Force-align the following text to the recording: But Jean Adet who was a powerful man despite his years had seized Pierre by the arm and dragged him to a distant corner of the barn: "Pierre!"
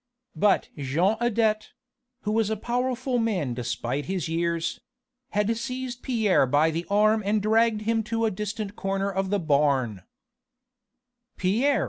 But 0.35 0.69
Jean 0.75 1.15
Adet 1.19 1.73
who 2.21 2.31
was 2.31 2.49
a 2.49 2.57
powerful 2.57 3.19
man 3.19 3.53
despite 3.53 4.05
his 4.05 4.27
years 4.27 4.79
had 5.29 5.55
seized 5.55 6.01
Pierre 6.01 6.47
by 6.47 6.71
the 6.71 6.87
arm 6.89 7.21
and 7.23 7.39
dragged 7.39 7.81
him 7.81 8.01
to 8.05 8.25
a 8.25 8.31
distant 8.31 8.75
corner 8.75 9.11
of 9.11 9.29
the 9.29 9.37
barn: 9.39 10.01
"Pierre!" 11.37 11.79